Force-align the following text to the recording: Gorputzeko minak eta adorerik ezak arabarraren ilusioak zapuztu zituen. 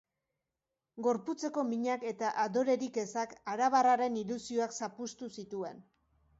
Gorputzeko 1.07 1.65
minak 1.73 2.07
eta 2.13 2.33
adorerik 2.45 2.99
ezak 3.03 3.37
arabarraren 3.55 4.21
ilusioak 4.25 4.77
zapuztu 4.83 5.33
zituen. 5.41 5.89